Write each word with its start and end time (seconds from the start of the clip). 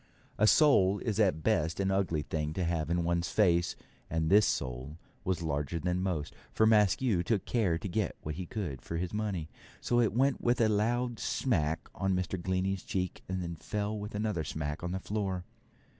A 0.39 0.47
sole 0.47 0.97
is 0.97 1.19
at 1.19 1.35
the 1.35 1.41
best 1.41 1.79
an 1.79 1.91
ugly 1.91 2.23
thing 2.23 2.53
to 2.53 2.63
have 2.65 2.89
in 2.89 3.03
one's 3.03 3.29
face, 3.29 3.75
and 4.09 4.31
this 4.31 4.47
sole 4.47 4.97
was 5.23 5.43
larger 5.43 5.77
than 5.77 6.01
most, 6.01 6.33
for 6.51 6.65
Maskew 6.65 7.21
took 7.23 7.45
care 7.45 7.77
to 7.77 7.87
get 7.87 8.15
what 8.23 8.33
he 8.33 8.47
could 8.47 8.81
for 8.81 8.97
his 8.97 9.13
money, 9.13 9.47
so 9.79 9.99
it 9.99 10.11
went 10.11 10.41
with 10.41 10.59
a 10.59 10.67
loud 10.69 11.19
smack 11.19 11.87
on 11.93 12.15
Mr. 12.15 12.41
Glennie's 12.41 12.81
cheek, 12.81 13.21
and 13.29 13.43
then 13.43 13.55
fell 13.57 13.95
with 13.95 14.15
another 14.15 14.43
smack 14.43 14.83
on 14.83 14.91
the 14.91 14.99
floor. 14.99 15.45